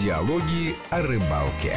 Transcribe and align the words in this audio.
Диалоги 0.00 0.76
о 0.88 1.02
рыбалке. 1.02 1.76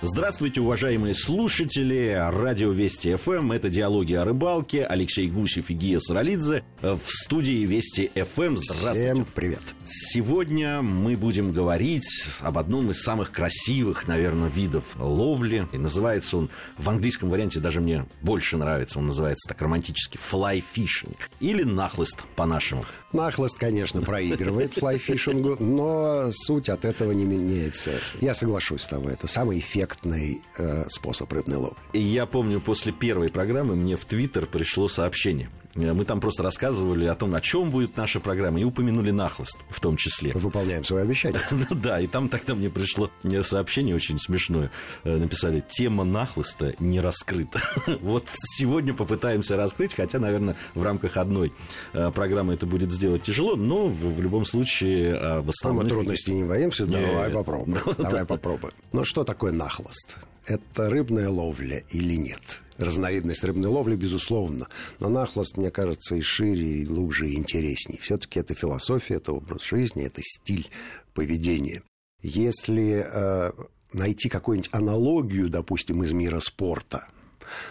Здравствуйте, 0.00 0.60
уважаемые 0.60 1.12
слушатели. 1.12 2.16
Радио 2.30 2.70
Вести 2.70 3.16
ФМ. 3.16 3.50
Это 3.50 3.68
«Диалоги 3.68 4.12
о 4.12 4.24
рыбалке». 4.24 4.84
Алексей 4.84 5.26
Гусев 5.26 5.70
и 5.70 5.74
Гия 5.74 5.98
Саралидзе 5.98 6.62
в 6.80 7.00
студии 7.04 7.66
Вести 7.66 8.08
ФМ. 8.14 8.58
Здравствуйте. 8.58 9.14
Всем 9.14 9.26
привет. 9.34 9.74
Сегодня 9.84 10.82
мы 10.82 11.16
будем 11.16 11.50
говорить 11.50 12.26
об 12.38 12.58
одном 12.58 12.92
из 12.92 13.02
самых 13.02 13.32
красивых, 13.32 14.06
наверное, 14.06 14.48
видов 14.48 14.84
ловли. 15.00 15.66
И 15.72 15.78
называется 15.78 16.36
он, 16.36 16.50
в 16.76 16.88
английском 16.88 17.28
варианте 17.28 17.58
даже 17.58 17.80
мне 17.80 18.06
больше 18.22 18.56
нравится, 18.56 19.00
он 19.00 19.06
называется 19.06 19.48
так 19.48 19.60
романтически 19.60 20.16
fly 20.16 20.62
fishing. 20.76 21.16
Или 21.40 21.64
нахлыст 21.64 22.22
по-нашему. 22.36 22.84
Нахлыст, 23.12 23.58
конечно, 23.58 24.02
проигрывает 24.02 24.74
флайфишингу, 24.74 25.56
но 25.58 26.30
суть 26.30 26.68
от 26.68 26.84
этого 26.84 27.10
не 27.10 27.24
меняется. 27.24 27.90
Я 28.20 28.34
соглашусь 28.34 28.82
с 28.82 28.86
тобой, 28.86 29.14
это 29.14 29.26
самый 29.26 29.58
эффектный 29.88 30.42
э, 30.56 30.84
способ 30.88 31.32
рыбной 31.32 31.56
ловли. 31.56 31.76
И 31.92 32.00
я 32.00 32.26
помню, 32.26 32.60
после 32.60 32.92
первой 32.92 33.30
программы 33.30 33.74
мне 33.74 33.96
в 33.96 34.04
Твиттер 34.04 34.46
пришло 34.46 34.88
сообщение. 34.88 35.50
Мы 35.74 36.04
там 36.04 36.20
просто 36.20 36.42
рассказывали 36.42 37.04
о 37.06 37.14
том, 37.14 37.34
о 37.34 37.40
чем 37.40 37.70
будет 37.70 37.96
наша 37.96 38.20
программа, 38.20 38.60
и 38.60 38.64
упомянули 38.64 39.10
нахлыст 39.10 39.58
в 39.68 39.80
том 39.80 39.96
числе. 39.96 40.32
Выполняем 40.32 40.84
свои 40.84 41.02
обещания. 41.02 41.40
Да, 41.70 42.00
и 42.00 42.06
там 42.06 42.28
тогда 42.28 42.54
мне 42.54 42.70
пришло 42.70 43.10
сообщение 43.42 43.94
очень 43.94 44.18
смешное. 44.18 44.70
Э, 45.04 45.16
написали, 45.16 45.62
тема 45.68 46.04
нахлыста 46.04 46.74
не 46.78 47.00
раскрыта. 47.00 47.60
Вот 48.00 48.26
сегодня 48.56 48.94
попытаемся 48.94 49.56
раскрыть, 49.56 49.94
хотя, 49.94 50.18
наверное, 50.18 50.56
в 50.74 50.82
рамках 50.82 51.16
одной 51.16 51.52
э, 51.92 52.10
программы 52.10 52.54
это 52.54 52.66
будет 52.66 52.92
сделать 52.92 53.22
тяжело, 53.22 53.56
но 53.56 53.88
в 53.88 54.20
любом 54.20 54.44
случае 54.44 55.14
э, 55.14 55.40
в 55.40 55.50
основном... 55.50 55.84
Мы 55.84 55.90
трудностей 55.90 56.34
не 56.34 56.44
боимся, 56.44 56.86
давай 56.86 57.30
попробуем. 57.30 57.78
Давай 57.98 58.24
попробуем. 58.24 58.72
Ну, 58.92 59.04
что 59.04 59.24
такое 59.24 59.52
нахлыст? 59.52 60.18
Это 60.46 60.88
рыбная 60.88 61.28
ловля 61.28 61.82
или 61.90 62.14
нет? 62.14 62.62
разновидность 62.78 63.44
рыбной 63.44 63.68
ловли, 63.68 63.96
безусловно. 63.96 64.68
Но 65.00 65.08
нахлост, 65.08 65.56
мне 65.56 65.70
кажется, 65.70 66.16
и 66.16 66.20
шире, 66.20 66.80
и 66.80 66.84
глубже, 66.84 67.28
и 67.28 67.36
интереснее. 67.36 68.00
Все-таки 68.00 68.40
это 68.40 68.54
философия, 68.54 69.14
это 69.14 69.32
образ 69.32 69.64
жизни, 69.64 70.04
это 70.04 70.22
стиль 70.22 70.70
поведения. 71.12 71.82
Если 72.22 73.04
э, 73.04 73.52
найти 73.92 74.28
какую-нибудь 74.28 74.70
аналогию, 74.72 75.48
допустим, 75.48 76.02
из 76.02 76.12
мира 76.12 76.40
спорта, 76.40 77.08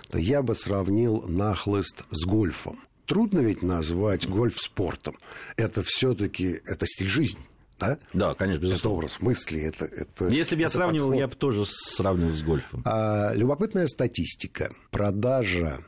то 0.09 0.17
я 0.17 0.41
бы 0.41 0.55
сравнил 0.55 1.21
нахлыст 1.27 2.03
с 2.11 2.25
гольфом. 2.25 2.79
Трудно 3.05 3.39
ведь 3.39 3.61
назвать 3.61 4.27
гольф 4.27 4.59
спортом. 4.59 5.15
Это 5.55 5.81
все-таки 5.83 6.61
это 6.65 6.85
стиль 6.85 7.07
жизни 7.07 7.41
да? 7.79 7.97
Да, 8.13 8.33
конечно, 8.33 8.61
безусловно. 8.61 9.05
Это 9.05 9.07
образ 9.07 9.21
мысли, 9.21 9.61
это... 9.61 9.85
это 9.85 10.27
Если 10.27 10.55
бы 10.55 10.61
я 10.61 10.69
сравнивал, 10.69 11.07
подход. 11.09 11.19
я 11.19 11.27
бы 11.27 11.35
тоже 11.35 11.65
сравнивал 11.65 12.33
с 12.33 12.41
гольфом. 12.41 12.81
А, 12.85 13.33
любопытная 13.33 13.87
статистика. 13.87 14.71
Продажа 14.91 15.79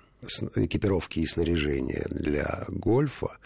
экипировки 0.55 1.19
и 1.19 1.25
снаряжения 1.25 2.05
для 2.09 2.65
гольфа 2.67 3.37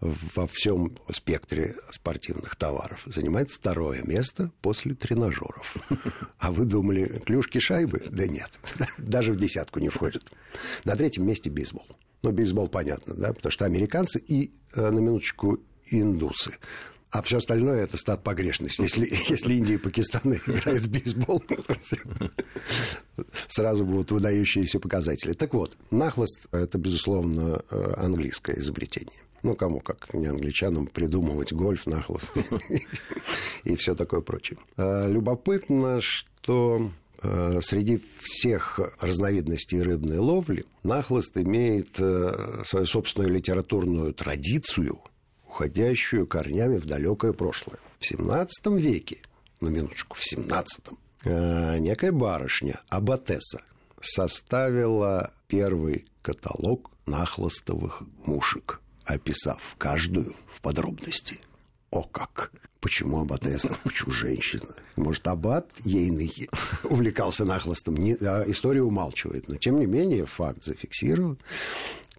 во 0.00 0.46
всем 0.48 0.96
спектре 1.10 1.76
спортивных 1.90 2.56
товаров 2.56 3.02
занимает 3.06 3.50
второе 3.50 4.02
место 4.02 4.50
после 4.60 4.94
тренажеров. 4.94 5.76
А 6.38 6.50
вы 6.50 6.64
думали, 6.64 7.22
клюшки 7.24 7.58
шайбы? 7.58 8.02
Да 8.10 8.26
нет, 8.26 8.50
даже 8.98 9.32
в 9.32 9.36
десятку 9.36 9.78
не 9.78 9.90
входит. 9.90 10.24
На 10.84 10.96
третьем 10.96 11.26
месте 11.26 11.50
бейсбол. 11.50 11.86
Ну, 12.22 12.30
бейсбол 12.32 12.68
понятно, 12.68 13.14
да, 13.14 13.32
потому 13.32 13.52
что 13.52 13.64
американцы 13.64 14.18
и, 14.20 14.52
э, 14.74 14.90
на 14.90 14.98
минуточку, 14.98 15.60
индусы. 15.86 16.56
А 17.12 17.20
все 17.20 17.36
остальное 17.36 17.84
это 17.84 17.98
стат 17.98 18.24
погрешности. 18.24 18.80
Если, 18.80 19.06
если 19.28 19.54
Индия 19.54 19.74
и 19.74 19.78
Пакистан 19.78 20.32
играют 20.46 20.82
в 20.82 20.90
бейсбол, 20.90 21.44
сразу 23.48 23.84
будут 23.84 24.10
выдающиеся 24.10 24.80
показатели. 24.80 25.34
Так 25.34 25.52
вот, 25.52 25.76
нахлост– 25.90 26.48
это, 26.52 26.78
безусловно, 26.78 27.62
э, 27.70 27.94
английское 27.98 28.58
изобретение. 28.58 29.20
Ну, 29.42 29.54
кому 29.54 29.80
как 29.80 30.14
не 30.14 30.26
англичанам 30.26 30.86
придумывать 30.86 31.52
гольф, 31.52 31.86
нахлост 31.86 32.34
и 33.64 33.76
все 33.76 33.94
такое 33.94 34.22
прочее. 34.22 34.58
Э, 34.78 35.10
любопытно, 35.10 36.00
что 36.00 36.90
э, 37.22 37.58
среди 37.60 38.02
всех 38.20 38.80
разновидностей 39.00 39.82
рыбной 39.82 40.16
ловли 40.16 40.64
нахлост 40.82 41.36
имеет 41.36 41.96
свою 41.96 42.86
собственную 42.86 43.34
литературную 43.34 44.14
традицию– 44.14 44.98
уходящую 45.52 46.26
корнями 46.26 46.78
в 46.78 46.86
далекое 46.86 47.32
прошлое. 47.32 47.78
В 47.98 48.06
17 48.06 48.66
веке, 48.78 49.18
на 49.60 49.68
минуточку, 49.68 50.16
в 50.16 50.24
17 50.24 50.80
э, 51.24 51.78
некая 51.78 52.10
барышня 52.10 52.80
Абатеса 52.88 53.60
составила 54.00 55.32
первый 55.48 56.06
каталог 56.22 56.90
нахлостовых 57.04 58.02
мушек, 58.24 58.80
описав 59.04 59.74
каждую 59.76 60.34
в 60.48 60.62
подробности. 60.62 61.38
О 61.90 62.02
как! 62.02 62.50
Почему 62.80 63.20
Аббатеса? 63.20 63.76
Почему 63.84 64.10
женщина? 64.10 64.74
Может, 64.96 65.28
Аббат 65.28 65.70
ейный 65.84 66.48
увлекался 66.82 67.44
нахлостом? 67.44 67.96
Не, 67.96 68.14
а 68.14 68.44
история 68.48 68.82
умалчивает. 68.82 69.48
Но, 69.48 69.56
тем 69.56 69.78
не 69.78 69.86
менее, 69.86 70.24
факт 70.24 70.64
зафиксирован 70.64 71.38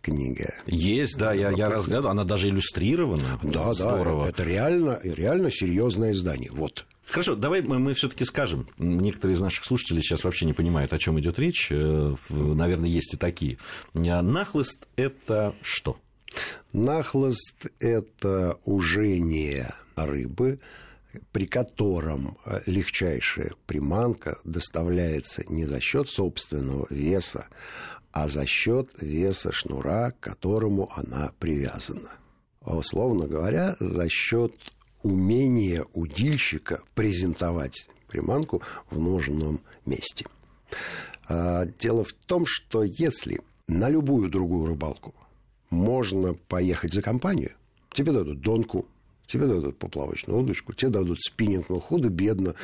книга. 0.03 0.53
Есть, 0.67 1.17
да, 1.17 1.33
я, 1.33 1.49
я 1.49 1.69
разглядывал, 1.69 2.11
она 2.11 2.25
даже 2.25 2.49
иллюстрирована. 2.49 3.39
Да, 3.41 3.73
Здорово. 3.73 4.25
да, 4.25 4.29
это 4.29 4.43
реально, 4.43 4.99
реально 5.03 5.49
серьезное 5.49 6.11
издание. 6.11 6.51
Вот. 6.51 6.85
Хорошо, 7.07 7.35
давай 7.35 7.61
мы, 7.61 7.79
мы 7.79 7.93
все-таки 7.93 8.25
скажем. 8.25 8.67
Некоторые 8.77 9.35
из 9.35 9.41
наших 9.41 9.65
слушателей 9.65 10.01
сейчас 10.01 10.23
вообще 10.23 10.45
не 10.45 10.53
понимают, 10.53 10.93
о 10.93 10.99
чем 10.99 11.19
идет 11.19 11.39
речь. 11.39 11.67
Э, 11.71 12.15
наверное, 12.29 12.89
есть 12.89 13.13
и 13.13 13.17
такие. 13.17 13.57
А 13.95 14.21
нахлыст 14.21 14.87
это 14.95 15.55
что? 15.61 15.97
Нахлыст 16.73 17.67
это 17.79 18.57
ужение 18.65 19.73
рыбы, 19.95 20.59
при 21.31 21.45
котором 21.45 22.37
легчайшая 22.65 23.53
приманка 23.67 24.39
доставляется 24.43 25.43
не 25.47 25.65
за 25.65 25.79
счет 25.79 26.09
собственного 26.09 26.87
веса, 26.89 27.47
а 28.13 28.29
за 28.29 28.45
счет 28.45 28.89
веса 29.01 29.51
шнура, 29.51 30.11
к 30.11 30.19
которому 30.19 30.89
она 30.95 31.31
привязана. 31.39 32.11
Условно 32.61 33.27
говоря, 33.27 33.75
за 33.79 34.07
счет 34.07 34.53
умения 35.01 35.85
удильщика 35.93 36.81
презентовать 36.93 37.89
приманку 38.07 38.61
в 38.89 38.99
нужном 38.99 39.59
месте. 39.85 40.27
А, 41.27 41.65
дело 41.65 42.03
в 42.03 42.13
том, 42.13 42.45
что 42.45 42.83
если 42.83 43.41
на 43.67 43.89
любую 43.89 44.29
другую 44.29 44.67
рыбалку 44.67 45.15
можно 45.71 46.35
поехать 46.35 46.93
за 46.93 47.01
компанию, 47.01 47.53
тебе 47.91 48.11
дадут 48.11 48.41
донку, 48.41 48.85
Тебе 49.25 49.47
дадут 49.47 49.77
поплавочную 49.77 50.39
удочку, 50.39 50.73
тебе 50.73 50.91
дадут 50.91 51.21
спиннинг, 51.21 51.69
но 51.69 51.79
худо-бедно 51.79 52.55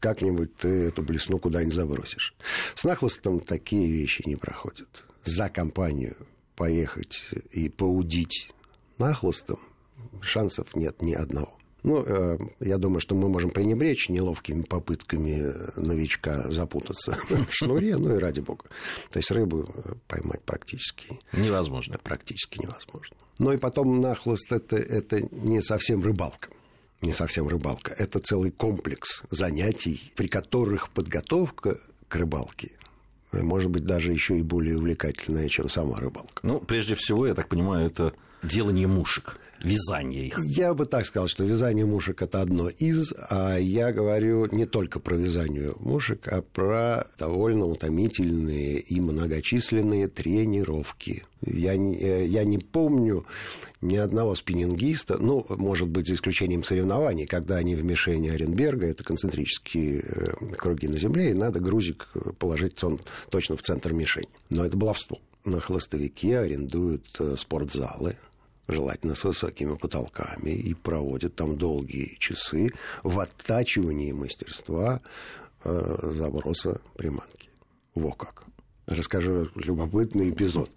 как-нибудь 0.00 0.56
ты 0.56 0.68
эту 0.68 1.02
блесну 1.02 1.38
куда-нибудь 1.38 1.74
забросишь. 1.74 2.34
С 2.74 2.84
нахлостом 2.84 3.40
такие 3.40 3.90
вещи 3.90 4.22
не 4.26 4.36
проходят. 4.36 5.04
За 5.24 5.48
компанию 5.48 6.16
поехать 6.56 7.28
и 7.52 7.68
поудить 7.68 8.50
нахлостом 8.98 9.60
шансов 10.22 10.74
нет 10.74 11.02
ни 11.02 11.12
одного. 11.12 11.56
Ну, 11.86 12.02
э, 12.04 12.38
я 12.60 12.78
думаю, 12.78 13.00
что 13.00 13.14
мы 13.14 13.28
можем 13.28 13.50
пренебречь 13.50 14.08
неловкими 14.08 14.62
попытками 14.62 15.54
новичка 15.76 16.50
запутаться 16.50 17.16
в 17.30 17.52
шнуре, 17.52 17.96
ну 17.96 18.16
и 18.16 18.18
ради 18.18 18.40
бога. 18.40 18.64
То 19.10 19.20
есть 19.20 19.30
рыбу 19.30 19.68
поймать 20.08 20.42
практически 20.42 21.20
невозможно. 21.32 21.96
Практически 22.02 22.60
невозможно. 22.60 23.16
Ну 23.38 23.52
и 23.52 23.56
потом 23.56 24.00
нахлост 24.00 24.50
это, 24.50 24.76
это 24.76 25.20
не 25.30 25.62
совсем 25.62 26.02
рыбалка 26.02 26.48
не 27.02 27.12
совсем 27.12 27.46
рыбалка. 27.46 27.92
Это 27.92 28.18
целый 28.18 28.50
комплекс 28.50 29.22
занятий, 29.30 30.12
при 30.16 30.28
которых 30.28 30.88
подготовка 30.90 31.78
к 32.08 32.16
рыбалке 32.16 32.72
может 33.32 33.70
быть 33.70 33.84
даже 33.84 34.12
еще 34.12 34.38
и 34.38 34.42
более 34.42 34.78
увлекательная, 34.78 35.48
чем 35.48 35.68
сама 35.68 35.98
рыбалка. 35.98 36.40
Ну, 36.42 36.58
прежде 36.58 36.94
всего, 36.94 37.26
я 37.26 37.34
так 37.34 37.48
понимаю, 37.48 37.86
это 37.86 38.14
делание 38.42 38.86
мушек, 38.86 39.38
вязание 39.62 40.26
их. 40.26 40.38
Я 40.44 40.74
бы 40.74 40.86
так 40.86 41.06
сказал, 41.06 41.28
что 41.28 41.44
вязание 41.44 41.86
мушек 41.86 42.22
это 42.22 42.40
одно 42.40 42.68
из, 42.68 43.12
а 43.30 43.56
я 43.56 43.92
говорю 43.92 44.46
не 44.52 44.66
только 44.66 45.00
про 45.00 45.16
вязание 45.16 45.74
мушек, 45.78 46.28
а 46.28 46.42
про 46.42 47.06
довольно 47.18 47.66
утомительные 47.66 48.78
и 48.78 49.00
многочисленные 49.00 50.08
тренировки. 50.08 51.24
Я 51.42 51.76
не, 51.76 51.96
э, 51.96 52.26
я 52.26 52.44
не 52.44 52.58
помню 52.58 53.26
ни 53.80 53.96
одного 53.96 54.34
спиннингиста, 54.34 55.18
ну, 55.18 55.44
может 55.48 55.88
быть, 55.88 56.08
за 56.08 56.14
исключением 56.14 56.62
соревнований, 56.62 57.26
когда 57.26 57.56
они 57.56 57.74
в 57.74 57.84
мишени 57.84 58.28
Оренберга, 58.28 58.86
это 58.86 59.04
концентрические 59.04 60.00
э, 60.00 60.54
круги 60.56 60.88
на 60.88 60.98
земле, 60.98 61.30
и 61.30 61.34
надо 61.34 61.60
грузик 61.60 62.08
положить 62.38 62.82
он 62.82 63.00
точно 63.30 63.56
в 63.56 63.62
центр 63.62 63.92
мишени. 63.92 64.28
Но 64.50 64.64
это 64.64 64.76
баловство. 64.76 65.18
На 65.46 65.60
хлостовике 65.60 66.40
арендуют 66.40 67.06
э, 67.20 67.36
спортзалы, 67.36 68.16
желательно 68.66 69.14
с 69.14 69.22
высокими 69.22 69.76
потолками, 69.76 70.50
и 70.50 70.74
проводят 70.74 71.36
там 71.36 71.56
долгие 71.56 72.16
часы 72.18 72.70
в 73.04 73.20
оттачивании 73.20 74.10
мастерства 74.10 75.00
э, 75.62 76.10
заброса 76.14 76.80
приманки. 76.96 77.48
Во 77.94 78.10
как. 78.10 78.42
Расскажу 78.88 79.48
любопытный 79.54 80.30
эпизод, 80.30 80.68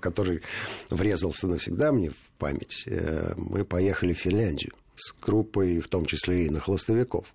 который 0.00 0.42
врезался 0.90 1.46
навсегда 1.46 1.92
мне 1.92 2.10
в 2.10 2.30
память. 2.38 2.88
Э, 2.88 3.34
мы 3.36 3.64
поехали 3.64 4.14
в 4.14 4.18
Финляндию 4.18 4.72
с 4.96 5.14
группой, 5.22 5.78
в 5.78 5.86
том 5.86 6.06
числе 6.06 6.46
и 6.46 6.50
на 6.50 6.58
хлостовиков. 6.58 7.32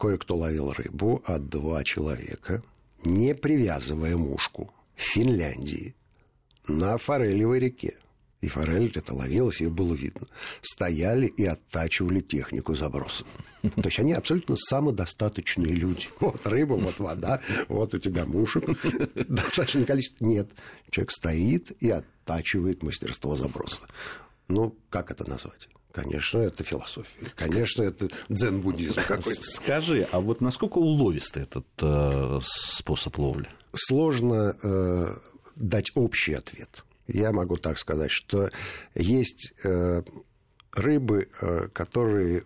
Кое-кто 0.00 0.34
ловил 0.34 0.70
рыбу, 0.70 1.22
а 1.26 1.38
два 1.38 1.84
человека, 1.84 2.64
не 3.04 3.36
привязывая 3.36 4.16
мушку, 4.16 4.74
в 4.96 5.00
Финляндии 5.00 5.94
на 6.66 6.96
Форелевой 6.98 7.58
реке 7.58 7.96
и 8.44 8.48
форель 8.48 8.92
это 8.94 9.14
ловилась, 9.14 9.60
ее 9.60 9.70
было 9.70 9.94
видно, 9.94 10.26
стояли 10.60 11.26
и 11.26 11.46
оттачивали 11.46 12.20
технику 12.20 12.74
заброса. 12.74 13.24
То 13.62 13.86
есть 13.86 13.98
они 13.98 14.12
абсолютно 14.12 14.56
самодостаточные 14.56 15.72
люди. 15.72 16.08
Вот 16.20 16.46
рыба, 16.46 16.74
вот 16.74 16.98
вода, 16.98 17.40
вот 17.68 17.94
у 17.94 17.98
тебя 17.98 18.26
мушек. 18.26 18.64
Достаточное 19.28 19.84
количество. 19.84 20.24
Нет. 20.26 20.50
Человек 20.90 21.10
стоит 21.10 21.82
и 21.82 21.90
оттачивает 21.90 22.82
мастерство 22.82 23.34
заброса. 23.34 23.80
Ну, 24.48 24.76
как 24.90 25.10
это 25.10 25.28
назвать? 25.28 25.68
Конечно, 25.92 26.38
это 26.40 26.64
философия. 26.64 27.26
Конечно, 27.36 27.82
это 27.82 28.08
дзен-буддизм 28.28 29.00
какой-то. 29.06 29.42
Скажи, 29.42 30.08
а 30.10 30.20
вот 30.20 30.40
насколько 30.40 30.78
уловистый 30.78 31.44
этот 31.44 31.66
э, 31.80 32.40
способ 32.42 33.16
ловли? 33.16 33.48
Сложно 33.72 34.56
э, 34.62 35.06
дать 35.56 35.92
общий 35.94 36.34
ответ 36.34 36.84
я 37.06 37.32
могу 37.32 37.56
так 37.56 37.78
сказать, 37.78 38.10
что 38.10 38.50
есть 38.94 39.52
э, 39.62 40.02
рыбы, 40.72 41.28
э, 41.40 41.68
которые 41.72 42.44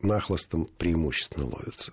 нахлостом 0.00 0.66
преимущественно 0.78 1.46
ловятся. 1.46 1.92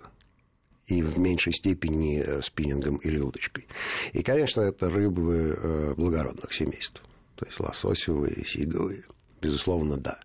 И 0.86 1.02
в 1.02 1.18
меньшей 1.18 1.52
степени 1.52 2.20
э, 2.20 2.42
спиннингом 2.42 2.96
или 2.96 3.18
удочкой. 3.18 3.66
И, 4.12 4.22
конечно, 4.22 4.62
это 4.62 4.90
рыбы 4.90 5.94
благородных 5.96 6.52
семейств. 6.52 7.02
То 7.36 7.46
есть 7.46 7.60
лососевые, 7.60 8.44
сиговые. 8.44 9.04
Безусловно, 9.40 9.96
да. 9.96 10.20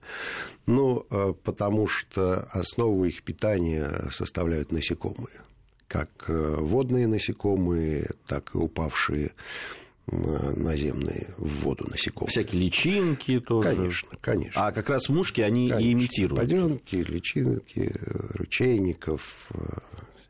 Ну, 0.67 1.07
потому 1.43 1.87
что 1.87 2.41
основу 2.51 3.05
их 3.05 3.23
питания 3.23 3.89
составляют 4.11 4.71
насекомые. 4.71 5.41
Как 5.87 6.25
водные 6.27 7.07
насекомые, 7.07 8.11
так 8.27 8.53
и 8.53 8.59
упавшие 8.59 9.31
наземные 10.07 11.27
в 11.38 11.63
воду 11.63 11.86
насекомые. 11.89 12.31
Всякие 12.31 12.62
личинки 12.62 13.39
тоже. 13.39 13.75
Конечно, 13.75 14.09
конечно. 14.21 14.68
А 14.68 14.71
как 14.71 14.89
раз 14.89 15.09
мушки 15.09 15.42
они 15.42 15.69
конечно. 15.69 15.88
и 15.88 15.94
имитируют. 15.94 16.39
Паденки, 16.39 16.95
личинки, 16.95 17.94
ручейников, 18.36 19.51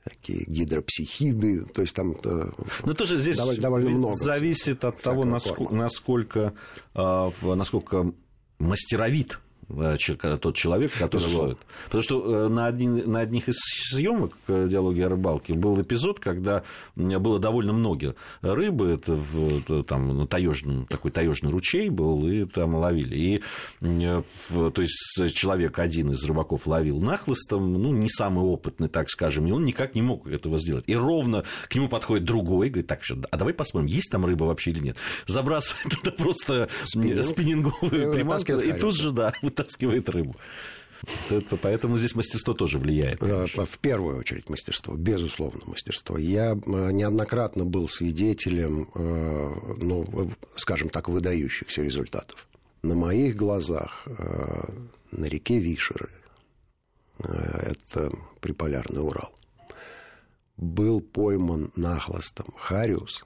всякие 0.05 0.45
гидропсихиды, 0.45 1.65
то 1.65 1.81
есть 1.81 1.95
там 1.95 2.15
э, 2.23 2.51
Но 2.85 2.93
тоже 2.93 3.19
здесь 3.19 3.37
довольно, 3.37 3.61
довольно 3.61 3.89
много. 3.89 4.15
Зависит 4.15 4.83
от 4.83 5.01
того, 5.01 5.25
насколько, 5.25 5.73
насколько, 5.73 6.53
а, 6.93 7.31
насколько 7.43 8.13
мастеровит 8.57 9.37
Э, 9.37 9.46
тот 9.67 10.55
человек, 10.55 10.93
который 10.93 11.13
Безусловно. 11.13 11.47
ловит. 11.49 11.59
Потому 11.85 12.03
что 12.03 12.45
э, 12.45 12.47
на, 12.47 12.67
один, 12.67 13.11
на 13.11 13.19
одних 13.19 13.49
из 13.49 13.57
съемок 13.89 14.33
э, 14.47 14.67
диалоги 14.69 15.01
о 15.01 15.09
рыбалке 15.09 15.53
был 15.53 15.81
эпизод, 15.81 16.19
когда 16.19 16.63
было 16.95 17.39
довольно 17.39 17.73
много 17.73 18.15
рыбы, 18.41 18.87
это 18.89 19.13
в, 19.13 19.83
там 19.83 20.27
таежный, 20.27 20.85
такой 20.85 21.11
таежный 21.11 21.51
ручей 21.51 21.89
был, 21.89 22.27
и 22.27 22.45
там 22.45 22.75
ловили. 22.75 23.15
И, 23.17 23.43
то 23.79 24.81
есть 24.81 25.33
человек 25.33 25.79
один 25.79 26.11
из 26.11 26.23
рыбаков 26.23 26.65
ловил 26.67 26.99
нахлыстом, 27.01 27.73
ну, 27.73 27.91
не 27.91 28.09
самый 28.09 28.45
опытный, 28.45 28.87
так 28.87 29.09
скажем, 29.09 29.47
и 29.47 29.51
он 29.51 29.65
никак 29.65 29.95
не 29.95 30.01
мог 30.01 30.27
этого 30.27 30.59
сделать. 30.59 30.85
И 30.87 30.95
ровно 30.95 31.43
к 31.67 31.75
нему 31.75 31.89
подходит 31.89 32.25
другой, 32.25 32.69
говорит, 32.69 32.87
так, 32.87 33.01
а 33.31 33.37
давай 33.37 33.53
посмотрим, 33.53 33.87
есть 33.87 34.09
там 34.11 34.25
рыба 34.25 34.45
вообще 34.45 34.71
или 34.71 34.79
нет. 34.79 34.97
Забрасывает 35.25 35.89
туда 35.89 36.11
просто 36.11 36.69
Спиннинг. 36.83 37.25
спиннинговую 37.25 38.11
приманку, 38.13 38.53
и 38.53 38.73
тут 38.73 38.95
же, 38.95 39.11
да, 39.11 39.33
вытаскивает 39.57 40.09
рыбу. 40.09 40.35
Поэтому 41.61 41.97
здесь 41.97 42.15
мастерство 42.15 42.53
тоже 42.53 42.79
влияет. 42.79 43.19
Конечно. 43.19 43.65
В 43.65 43.77
первую 43.77 44.17
очередь 44.17 44.49
мастерство, 44.49 44.95
безусловно, 44.95 45.61
мастерство. 45.67 46.17
Я 46.17 46.53
э, 46.53 46.91
неоднократно 46.91 47.65
был 47.65 47.87
свидетелем, 47.87 48.89
э, 48.95 49.75
ну, 49.79 50.31
скажем 50.55 50.89
так, 50.89 51.07
выдающихся 51.07 51.83
результатов. 51.83 52.47
На 52.81 52.95
моих 52.95 53.35
глазах 53.35 54.07
э, 54.07 54.71
на 55.11 55.25
реке 55.25 55.59
Вишеры, 55.59 56.09
это 57.19 58.11
приполярный 58.41 59.01
Урал, 59.01 59.33
был 60.55 61.01
пойман 61.01 61.71
нахлостом 61.75 62.47
Хариус 62.57 63.25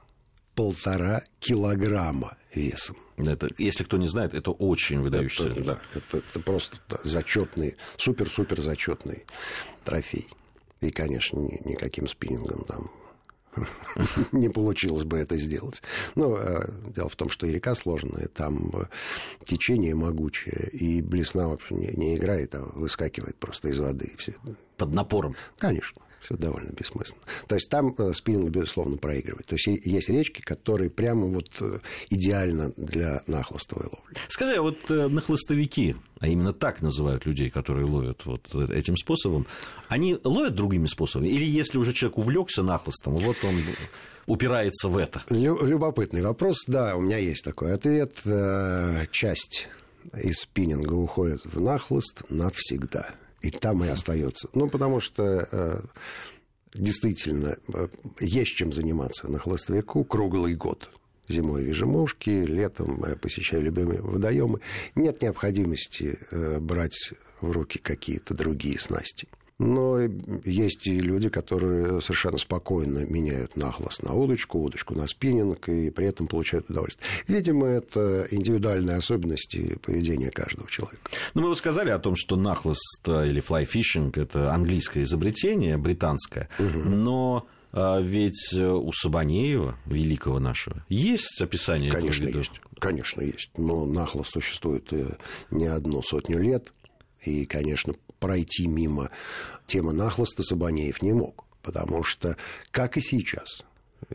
полтора 0.62 1.24
килограмма 1.40 2.38
весом. 2.54 2.96
Это, 3.18 3.50
если 3.58 3.84
кто 3.84 3.98
не 3.98 4.06
знает, 4.06 4.36
это 4.36 4.52
очень 4.52 5.00
выдающийся 5.00 5.50
это, 5.50 5.64
Да, 5.64 5.80
это, 5.96 6.18
это 6.18 6.40
просто 6.40 6.78
зачетный, 7.04 7.78
супер-супер 7.98 8.62
зачетный 8.62 9.26
трофей. 9.84 10.28
И, 10.82 10.92
конечно, 10.92 11.40
никаким 11.40 12.08
спиннингом 12.08 12.64
там 12.66 12.92
не 14.32 14.50
получилось 14.50 15.04
бы 15.04 15.18
это 15.18 15.36
сделать. 15.36 15.82
Но 16.14 16.38
э, 16.38 16.70
дело 16.96 17.10
в 17.10 17.16
том, 17.16 17.32
что 17.32 17.48
и 17.48 17.52
река 17.52 17.74
сложная, 17.74 18.28
там 18.28 18.70
э, 18.74 18.86
течение 19.44 19.96
могучее, 19.96 20.70
и 20.74 21.02
блесна 21.02 21.48
вообще 21.48 21.74
не, 21.74 21.88
не 21.88 22.16
играет, 22.18 22.54
а 22.54 22.62
выскакивает 22.76 23.36
просто 23.38 23.70
из 23.70 23.80
воды. 23.80 24.12
Все. 24.16 24.36
Под 24.78 24.94
напором. 24.94 25.34
Конечно 25.58 26.04
все 26.22 26.36
довольно 26.36 26.70
бессмысленно. 26.70 27.22
То 27.48 27.56
есть 27.56 27.70
там 27.70 27.96
э, 27.98 28.14
спиннинг, 28.14 28.50
безусловно, 28.50 28.98
проигрывает. 28.98 29.48
То 29.48 29.56
есть 29.56 29.68
есть 29.68 30.10
речки, 30.10 30.42
которые 30.42 30.90
прямо 30.90 31.26
вот 31.26 31.50
э, 31.60 31.80
идеально 32.10 32.72
для 32.78 33.22
нахлостовой 33.28 33.86
ловли. 33.86 34.16
Скажи, 34.28 34.56
а 34.56 34.62
вот 34.62 34.78
э, 34.90 35.08
нахлостовики, 35.08 35.96
а 36.20 36.28
именно 36.28 36.54
так 36.54 36.82
называют 36.82 37.26
людей, 37.26 37.50
которые 37.50 37.86
ловят 37.86 38.26
вот 38.26 38.54
этим 38.70 38.96
способом, 38.98 39.48
они 39.88 40.18
ловят 40.24 40.56
другими 40.56 40.86
способами? 40.86 41.28
Или 41.30 41.46
если 41.46 41.78
уже 41.80 41.92
человек 41.92 42.20
увлекся 42.20 42.62
нахлостом, 42.62 43.16
вот 43.16 43.38
он 43.44 43.56
упирается 44.28 44.90
в 44.90 44.98
это? 44.98 45.24
Любопытный 45.30 46.22
вопрос. 46.22 46.64
Да, 46.68 46.96
у 46.96 47.02
меня 47.02 47.18
есть 47.18 47.44
такой 47.44 47.74
ответ. 47.74 48.14
Часть 49.12 49.70
из 50.16 50.42
спиннинга 50.42 50.94
уходит 50.94 51.44
в 51.46 51.60
нахлост 51.60 52.24
навсегда 52.30 53.16
и 53.42 53.52
там 53.52 53.84
и 53.84 53.88
остается. 53.88 54.50
Ну, 54.54 54.70
потому 54.70 55.00
что 55.00 55.48
э, 55.52 55.82
действительно 56.74 57.58
э, 57.74 57.88
есть 58.20 58.52
чем 58.52 58.74
заниматься 58.74 59.30
на 59.30 59.40
холостовику 59.40 60.04
круглый 60.04 60.56
год. 60.56 60.90
Зимой 61.28 61.64
вижу 61.64 61.88
мушки, 61.88 62.30
летом 62.30 63.04
посещаю 63.22 63.64
любимые 63.64 64.02
водоемы. 64.02 64.60
Нет 64.96 65.22
необходимости 65.22 66.20
э, 66.30 66.60
брать 66.60 67.14
в 67.40 67.52
руки 67.52 67.80
какие-то 67.80 68.34
другие 68.34 68.80
снасти. 68.80 69.28
Но 69.62 70.00
есть 70.44 70.88
и 70.88 71.00
люди, 71.00 71.30
которые 71.30 72.02
совершенно 72.02 72.40
спокойно 72.40 73.06
меняют 73.06 73.56
нахлост 73.56 74.02
на 74.02 74.14
удочку, 74.14 74.60
удочку 74.60 74.96
на 74.96 75.06
спиннинг, 75.06 75.70
и 75.70 75.92
при 75.92 76.08
этом 76.08 76.26
получают 76.28 76.70
удовольствие. 76.70 77.08
Видимо, 77.28 77.68
это 77.68 78.26
индивидуальные 78.32 78.98
особенности 78.98 79.78
поведения 79.84 80.32
каждого 80.32 80.68
человека. 80.68 81.12
Ну, 81.36 81.42
мы 81.42 81.50
вот 81.50 81.60
сказали 81.60 81.92
о 81.92 82.00
том, 82.00 82.16
что 82.16 82.36
нахлост 82.36 83.08
э, 83.08 83.28
или 83.28 83.42
fishing– 83.42 84.12
это 84.20 84.52
английское 84.52 85.04
изобретение, 85.04 85.78
британское, 85.78 86.50
угу. 86.58 86.90
но 86.90 87.48
а 87.74 88.02
ведь 88.02 88.54
э, 88.54 88.68
у 88.68 88.92
Сабанеева, 88.92 89.78
великого 89.86 90.40
нашего, 90.40 90.84
есть 90.90 91.42
описание 91.42 91.92
Конечно, 91.92 92.24
этого 92.24 92.40
есть. 92.40 92.62
Конечно, 92.80 93.22
есть. 93.22 93.52
Но 93.58 93.86
нахлост 93.86 94.32
существует 94.32 94.92
э, 94.92 95.16
не 95.52 95.68
одну 95.68 96.02
сотню 96.02 96.40
лет. 96.40 96.74
И, 97.24 97.46
конечно, 97.46 97.94
пройти 98.20 98.68
мимо 98.68 99.10
темы 99.68 99.94
нахлоста 99.94 100.44
Сабанеев 100.44 101.02
не 101.02 101.14
мог. 101.14 101.46
Потому 101.62 102.04
что, 102.04 102.36
как 102.72 102.98
и 102.98 103.02
сейчас, 103.02 103.64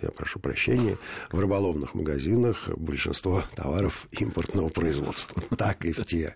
я 0.03 0.11
прошу 0.11 0.41
прощения, 0.41 0.99
в 1.31 1.39
рыболовных 1.39 1.95
магазинах 1.95 2.69
большинство 2.77 3.45
товаров 3.55 4.09
импортного 4.19 4.69
производства. 4.69 5.41
Так 5.57 5.85
и 5.85 5.93
в 5.93 6.05
те 6.05 6.35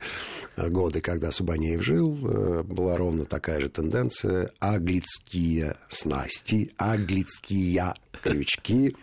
годы, 0.56 1.00
когда 1.00 1.32
Сабанеев 1.32 1.82
жил, 1.82 2.16
э, 2.22 2.62
была 2.62 2.96
ровно 2.96 3.24
такая 3.24 3.60
же 3.60 3.68
тенденция. 3.68 4.48
Аглицкие 4.60 5.76
снасти, 5.88 6.72
аглицкие 6.76 7.94
крючки. 8.22 8.94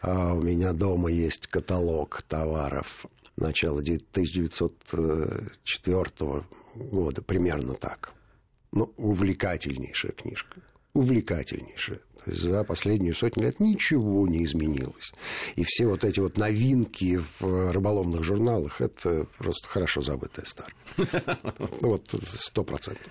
А 0.00 0.34
у 0.34 0.40
меня 0.40 0.72
дома 0.72 1.10
есть 1.10 1.48
каталог 1.48 2.22
товаров 2.22 3.06
начала 3.36 3.80
1904 3.80 6.44
года, 6.74 7.22
примерно 7.22 7.74
так. 7.74 8.12
Ну, 8.72 8.92
увлекательнейшая 8.96 10.12
книжка. 10.12 10.60
увлекательнейшее. 10.92 12.00
То 12.24 12.30
есть 12.30 12.42
за 12.42 12.64
последнюю 12.64 13.14
сотню 13.14 13.44
лет 13.44 13.60
ничего 13.60 14.26
не 14.28 14.44
изменилось. 14.44 15.12
И 15.56 15.64
все 15.64 15.86
вот 15.86 16.04
эти 16.04 16.20
вот 16.20 16.36
новинки 16.36 17.18
в 17.40 17.72
рыболовных 17.72 18.22
журналах, 18.22 18.80
это 18.80 19.26
просто 19.38 19.68
хорошо 19.68 20.00
забытая 20.02 20.44
старая. 20.44 20.74
Вот 21.80 22.14
сто 22.22 22.62
процентов. 22.62 23.10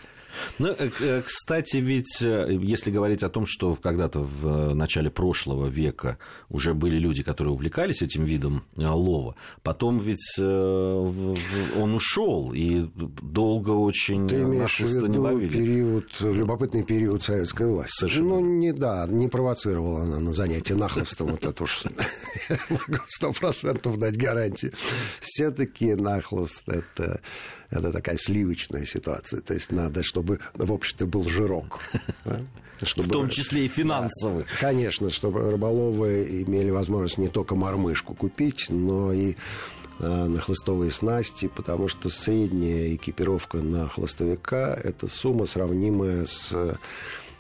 Ну, 0.58 0.70
э, 0.70 0.90
э, 1.00 1.22
кстати, 1.22 1.78
ведь 1.78 2.22
э, 2.22 2.58
если 2.62 2.92
говорить 2.92 3.24
о 3.24 3.30
том, 3.30 3.46
что 3.48 3.76
когда-то 3.76 4.22
в 4.22 4.74
начале 4.74 5.10
прошлого 5.10 5.68
века 5.68 6.18
уже 6.50 6.74
были 6.74 6.98
люди, 6.98 7.24
которые 7.24 7.54
увлекались 7.54 8.02
этим 8.02 8.24
видом 8.24 8.64
лова, 8.76 9.36
потом 9.64 10.00
ведь 10.00 10.38
он 10.40 11.94
ушел 11.94 12.54
и 12.54 12.90
долго 12.96 13.72
очень 13.72 14.28
Ты 14.28 14.42
имеешь 14.42 14.80
в 14.80 14.88
виду 14.88 15.08
не 15.08 15.18
ловили. 15.18 15.52
период, 15.52 16.22
любопытный 16.22 16.84
период 16.84 17.24
советской 17.24 17.68
власти. 17.68 18.00
Совершенно. 18.00 18.30
Ну, 18.30 18.42
не, 18.42 18.74
да, 18.74 19.06
не 19.08 19.28
провоцировала 19.28 20.04
она 20.04 20.20
на 20.20 20.34
занятие 20.34 20.76
нахлостом, 20.76 21.32
вот 21.32 21.46
это 21.46 21.64
уж 21.64 21.84
могу 22.70 23.02
сто 23.08 23.32
процентов 23.32 23.98
дать 23.98 24.18
гарантию. 24.18 24.74
Все-таки 25.20 25.96
нахлост 25.96 26.68
это 26.68 27.22
это 27.70 27.92
такая 27.92 28.18
сливочная 28.18 28.86
ситуация. 28.86 29.42
То 29.42 29.54
есть 29.54 29.72
надо, 29.72 30.02
чтобы 30.02 30.19
в 30.22 30.72
обществе 30.72 31.08
был 31.08 31.24
жирок. 31.28 31.82
Чтобы, 32.82 33.10
в 33.10 33.12
том 33.12 33.30
числе 33.30 33.66
и 33.66 33.68
финансовый. 33.68 34.46
Конечно, 34.62 35.10
чтобы 35.10 35.52
рыболовы 35.52 36.44
имели 36.48 36.70
возможность 36.70 37.18
не 37.18 37.28
только 37.28 37.54
мормышку 37.54 38.14
купить, 38.14 38.68
но 38.70 39.12
и 39.12 39.36
а, 40.00 40.28
на 40.28 40.40
хлыстовые 40.40 40.90
снасти, 40.92 41.50
потому 41.54 41.90
что 41.90 42.08
средняя 42.08 42.96
экипировка 42.96 43.58
на 43.58 43.90
хлыстовика– 43.90 44.80
это 44.84 45.10
сумма, 45.10 45.46
сравнимая 45.46 46.26
с 46.26 46.56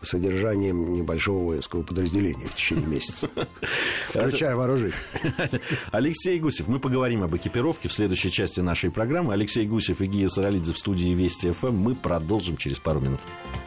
содержанием 0.01 0.93
небольшого 0.93 1.43
воинского 1.43 1.83
подразделения 1.83 2.47
в 2.47 2.55
течение 2.55 2.87
месяца, 2.87 3.29
включая 4.09 4.55
вооружение. 4.55 4.95
Алексей 5.91 6.39
Гусев, 6.39 6.67
мы 6.67 6.79
поговорим 6.79 7.23
об 7.23 7.35
экипировке 7.35 7.89
в 7.89 7.93
следующей 7.93 8.31
части 8.31 8.59
нашей 8.59 8.91
программы. 8.91 9.33
Алексей 9.33 9.65
Гусев 9.65 10.01
и 10.01 10.05
Гия 10.05 10.27
Саралидзе 10.27 10.73
в 10.73 10.77
студии 10.77 11.13
Вести 11.13 11.51
ФМ. 11.51 11.75
Мы 11.75 11.95
продолжим 11.95 12.57
через 12.57 12.79
пару 12.79 12.99
минут. 12.99 13.19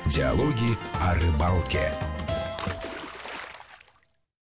Диалоги 0.07 0.77
о 1.01 1.15
рыбалке. 1.15 1.93